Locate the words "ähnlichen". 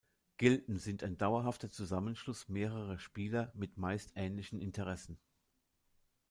4.15-4.59